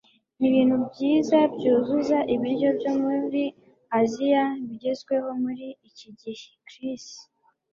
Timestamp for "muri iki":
5.43-6.07